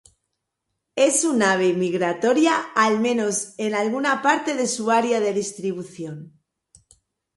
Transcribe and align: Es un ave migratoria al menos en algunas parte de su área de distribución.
Es 1.07 1.25
un 1.31 1.43
ave 1.49 1.67
migratoria 1.73 2.55
al 2.73 2.99
menos 2.99 3.53
en 3.59 3.75
algunas 3.75 4.23
parte 4.23 4.55
de 4.55 4.65
su 4.65 4.89
área 4.89 5.19
de 5.19 5.31
distribución. 5.31 6.33